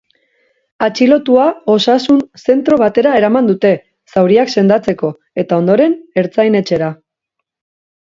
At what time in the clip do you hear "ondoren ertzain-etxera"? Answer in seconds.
5.63-6.95